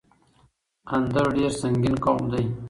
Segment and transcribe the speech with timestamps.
[0.95, 2.43] اندړ ډير سنګين قوم دی